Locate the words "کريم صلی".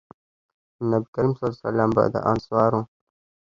1.13-1.43